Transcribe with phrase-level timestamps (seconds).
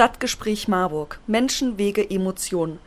[0.00, 1.20] Stadtgespräch Marburg.
[1.26, 2.78] Menschen, Wege, Emotionen.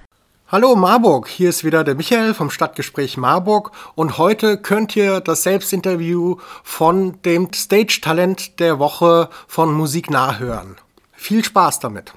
[0.47, 5.43] Hallo Marburg, hier ist wieder der Michael vom Stadtgespräch Marburg und heute könnt ihr das
[5.43, 10.77] Selbstinterview von dem Stage-Talent der Woche von Musik nachhören.
[11.11, 12.15] Viel Spaß damit.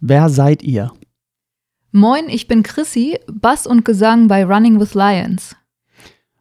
[0.00, 0.90] Wer seid ihr?
[1.92, 5.54] Moin, ich bin Chrissy, Bass und Gesang bei Running with Lions.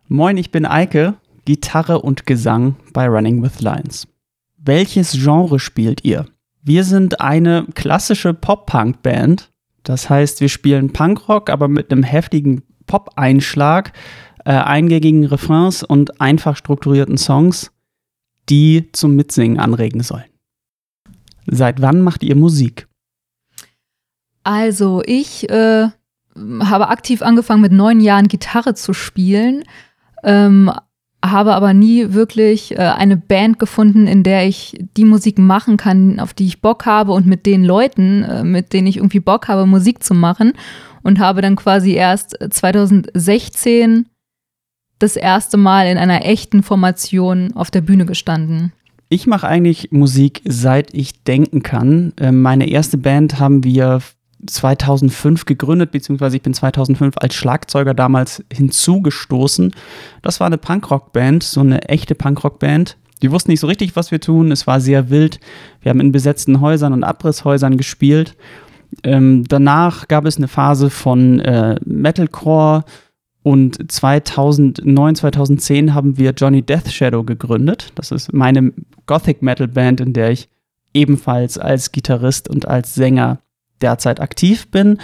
[0.08, 4.08] Moin, ich bin Eike, Gitarre und Gesang bei Running with Lions.
[4.55, 6.27] Welches Genre spielt ihr?
[6.68, 9.52] Wir sind eine klassische Pop-Punk-Band.
[9.84, 13.94] Das heißt, wir spielen Punkrock, aber mit einem heftigen Pop-Einschlag,
[14.46, 17.72] äh, eingängigen Refrains und einfach strukturierten Songs,
[18.50, 20.26] die zum Mitsingen anregen sollen.
[21.46, 22.88] Seit wann macht ihr Musik?
[24.44, 25.90] Also, ich äh,
[26.62, 29.66] habe aktiv angefangen, mit neun Jahren Gitarre zu spielen.
[30.23, 30.72] Ähm,
[31.32, 36.20] habe aber nie wirklich äh, eine Band gefunden, in der ich die Musik machen kann,
[36.20, 39.48] auf die ich Bock habe und mit den Leuten, äh, mit denen ich irgendwie Bock
[39.48, 40.54] habe, Musik zu machen.
[41.04, 44.08] Und habe dann quasi erst 2016
[44.98, 48.73] das erste Mal in einer echten Formation auf der Bühne gestanden.
[49.10, 52.14] Ich mache eigentlich Musik, seit ich denken kann.
[52.17, 54.00] Äh, meine erste Band haben wir
[54.48, 59.74] 2005 gegründet, beziehungsweise ich bin 2005 als Schlagzeuger damals hinzugestoßen.
[60.22, 62.98] Das war eine Punkrock-Band, so eine echte Punkrock-Band.
[63.22, 64.52] Die wussten nicht so richtig, was wir tun.
[64.52, 65.40] Es war sehr wild.
[65.82, 68.36] Wir haben in besetzten Häusern und Abrisshäusern gespielt.
[69.04, 72.84] Ähm, danach gab es eine Phase von äh, Metalcore
[73.46, 77.92] und 2009, 2010 haben wir Johnny Death Shadow gegründet.
[77.94, 78.73] Das ist meine
[79.06, 80.50] Gothic Metal Band, in der ich
[80.96, 83.40] ebenfalls als Gitarrist und als Sänger
[83.81, 85.00] derzeit aktiv bin.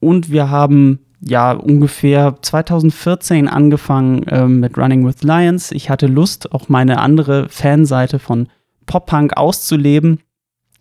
[0.00, 5.72] Und wir haben ja ungefähr 2014 angefangen ähm, mit Running with Lions.
[5.72, 8.48] Ich hatte Lust, auch meine andere Fanseite von
[8.86, 10.20] Pop-Punk auszuleben.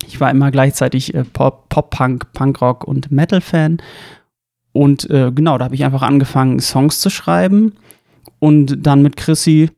[0.08, 3.82] Ich war immer gleichzeitig äh, Pop-Punk, Punkrock und Metal-Fan.
[4.73, 7.73] Und äh, genau, da habe ich einfach angefangen, Songs zu schreiben
[8.39, 9.72] und dann mit Chrissy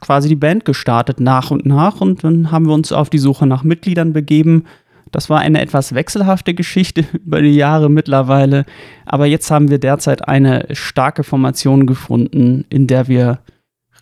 [0.00, 2.00] quasi die Band gestartet nach und nach.
[2.00, 4.64] Und dann haben wir uns auf die Suche nach Mitgliedern begeben
[5.12, 8.64] das war eine etwas wechselhafte Geschichte über die Jahre mittlerweile.
[9.04, 13.40] Aber jetzt haben wir derzeit eine starke Formation gefunden, in der wir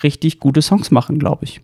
[0.02, 1.60] richtig gute Songs machen, glaube ich.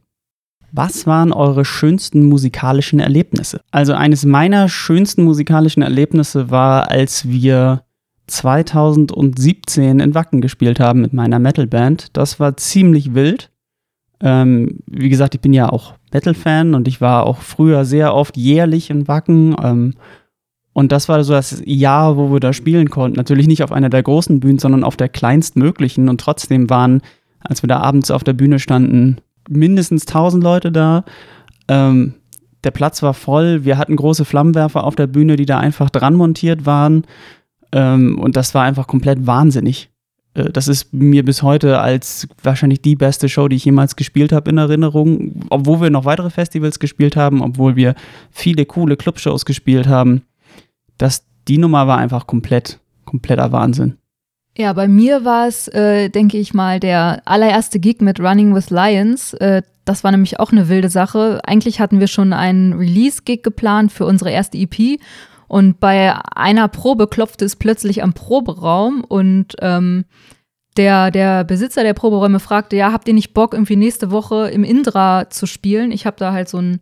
[0.73, 3.61] Was waren eure schönsten musikalischen Erlebnisse?
[3.73, 7.83] Also eines meiner schönsten musikalischen Erlebnisse war, als wir
[8.29, 12.17] 2017 in Wacken gespielt haben mit meiner Metalband.
[12.17, 13.51] Das war ziemlich wild.
[14.23, 18.37] Ähm, wie gesagt, ich bin ja auch Metal-Fan und ich war auch früher sehr oft
[18.37, 19.57] jährlich in Wacken.
[19.63, 19.95] Ähm,
[20.73, 23.17] und das war so das Jahr, wo wir da spielen konnten.
[23.17, 26.09] Natürlich nicht auf einer der großen Bühnen, sondern auf der kleinstmöglichen.
[26.09, 27.01] Und trotzdem waren,
[27.41, 31.05] als wir da abends auf der Bühne standen, mindestens 1000 Leute da.
[31.69, 32.15] Ähm,
[32.63, 33.65] der Platz war voll.
[33.65, 37.05] Wir hatten große Flammenwerfer auf der Bühne, die da einfach dran montiert waren.
[37.73, 39.91] Ähm, und das war einfach komplett wahnsinnig.
[40.35, 44.33] Äh, das ist mir bis heute als wahrscheinlich die beste Show, die ich jemals gespielt
[44.33, 45.47] habe, in Erinnerung.
[45.51, 47.95] Obwohl wir noch weitere Festivals gespielt haben, obwohl wir
[48.31, 50.23] viele coole Clubshows gespielt haben.
[50.99, 53.97] Das, die Nummer war einfach komplett, kompletter Wahnsinn.
[54.59, 58.71] Ja, bei mir war es, äh, denke ich mal, der allererste Gig mit Running with
[58.71, 59.33] Lions.
[59.35, 61.41] Äh, das war nämlich auch eine wilde Sache.
[61.45, 65.01] Eigentlich hatten wir schon einen Release-Gig geplant für unsere erste EP
[65.51, 70.05] und bei einer Probe klopfte es plötzlich am Proberaum und ähm,
[70.77, 74.63] der, der Besitzer der Proberäume fragte, ja, habt ihr nicht Bock, irgendwie nächste Woche im
[74.63, 75.91] Indra zu spielen?
[75.91, 76.81] Ich habe da halt so ein,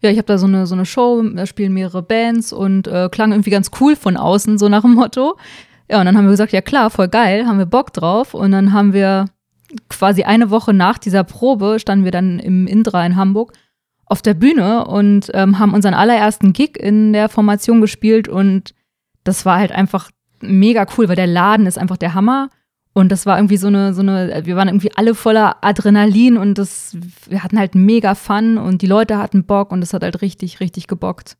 [0.00, 3.10] ja, ich habe da so eine, so eine Show, da spielen mehrere Bands und äh,
[3.12, 5.36] klang irgendwie ganz cool von außen, so nach dem Motto.
[5.90, 8.32] Ja, und dann haben wir gesagt, ja klar, voll geil, haben wir Bock drauf.
[8.32, 9.26] Und dann haben wir
[9.90, 13.52] quasi eine Woche nach dieser Probe, standen wir dann im Indra in Hamburg
[14.08, 18.74] auf der Bühne und ähm, haben unseren allerersten Gig in der Formation gespielt und
[19.24, 20.10] das war halt einfach
[20.40, 22.48] mega cool, weil der Laden ist einfach der Hammer.
[22.94, 26.58] Und das war irgendwie so eine, so eine, wir waren irgendwie alle voller Adrenalin und
[26.58, 26.96] das,
[27.28, 30.58] wir hatten halt mega Fun und die Leute hatten Bock und es hat halt richtig,
[30.58, 31.36] richtig gebockt.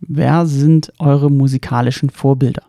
[0.00, 2.64] Wer sind eure musikalischen Vorbilder?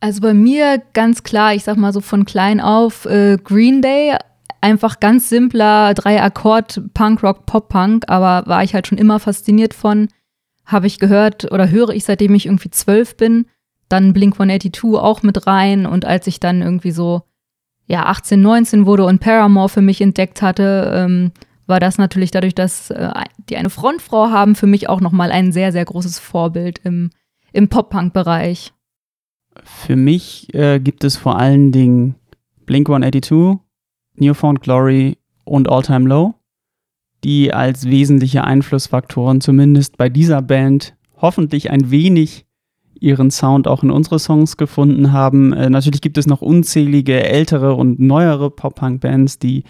[0.00, 4.16] Also bei mir ganz klar, ich sag mal so von klein auf äh, Green Day,
[4.60, 10.08] einfach ganz simpler Drei-Akkord Punkrock, Pop-Punk, aber war ich halt schon immer fasziniert von.
[10.64, 13.46] Habe ich gehört oder höre ich seitdem ich irgendwie zwölf bin.
[13.88, 17.22] Dann Blink 182 auch mit rein und als ich dann irgendwie so
[17.86, 21.32] ja 18, 19 wurde und Paramore für mich entdeckt hatte, ähm,
[21.66, 23.10] war das natürlich dadurch, dass äh,
[23.48, 27.10] die eine Frontfrau haben, für mich auch nochmal ein sehr, sehr großes Vorbild im,
[27.52, 28.72] im Pop-Punk-Bereich.
[29.62, 32.14] Für mich äh, gibt es vor allen Dingen
[32.64, 33.58] Blink 182,
[34.20, 36.34] Newfound Glory und All Time Low.
[37.24, 42.46] die als wesentliche Einflussfaktoren zumindest bei dieser Band hoffentlich ein wenig
[43.00, 45.52] ihren Sound auch in unsere Songs gefunden haben.
[45.52, 49.64] Äh, natürlich gibt es noch unzählige ältere und neuere Pop-Punk-Bands, die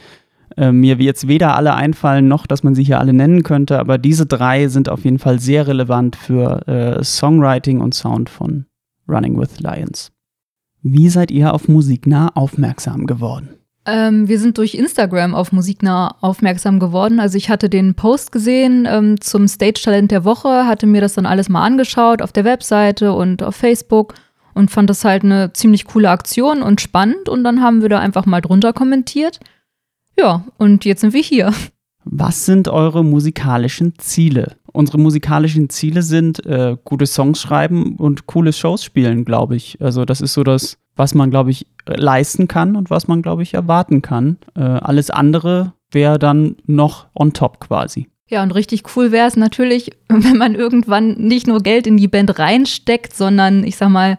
[0.57, 3.99] äh, mir jetzt weder alle einfallen, noch dass man sie hier alle nennen könnte, aber
[3.99, 8.67] diese drei sind auf jeden Fall sehr relevant für äh, Songwriting und Sound von
[9.09, 10.11] Running with Lions.
[10.83, 13.58] Wie seid ihr auf Musiknah aufmerksam geworden?
[13.89, 17.21] Ähm, wir sind durch Instagram auf Musiknah aufmerksam geworden.
[17.21, 21.15] Also ich hatte den Post gesehen ähm, zum Stage Talent der Woche, hatte mir das
[21.15, 24.13] dann alles mal angeschaut auf der Webseite und auf Facebook
[24.53, 27.31] und fand das halt eine ziemlich coole Aktion und spannend.
[27.31, 29.41] Und dann haben wir da einfach mal drunter kommentiert.
[30.19, 31.55] Ja, und jetzt sind wir hier.
[32.05, 34.57] Was sind eure musikalischen Ziele?
[34.73, 39.81] Unsere musikalischen Ziele sind äh, gute Songs schreiben und coole Shows spielen, glaube ich.
[39.81, 43.43] Also das ist so das, was man, glaube ich, leisten kann und was man, glaube
[43.43, 44.37] ich, erwarten kann.
[44.55, 48.09] Äh, alles andere wäre dann noch on top quasi.
[48.29, 52.09] Ja, und richtig cool wäre es natürlich, wenn man irgendwann nicht nur Geld in die
[52.09, 54.19] Band reinsteckt, sondern ich sag mal,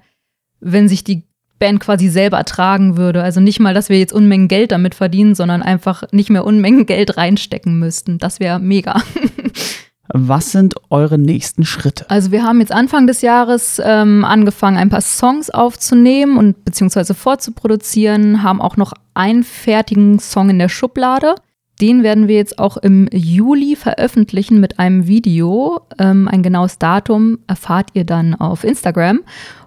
[0.59, 1.23] wenn sich die
[1.59, 3.21] Band quasi selber tragen würde.
[3.21, 6.85] Also nicht mal, dass wir jetzt Unmengen Geld damit verdienen, sondern einfach nicht mehr Unmengen
[6.85, 8.17] Geld reinstecken müssten.
[8.17, 9.01] Das wäre mega.
[10.13, 12.09] Was sind eure nächsten Schritte?
[12.09, 17.13] Also wir haben jetzt Anfang des Jahres ähm, angefangen, ein paar Songs aufzunehmen und beziehungsweise
[17.13, 21.35] vorzuproduzieren, haben auch noch einen fertigen Song in der Schublade.
[21.79, 25.81] Den werden wir jetzt auch im Juli veröffentlichen mit einem Video.
[25.97, 29.21] Ähm, ein genaues Datum erfahrt ihr dann auf Instagram.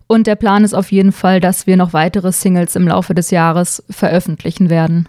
[0.09, 3.31] Und der Plan ist auf jeden Fall, dass wir noch weitere Singles im Laufe des
[3.31, 5.09] Jahres veröffentlichen werden.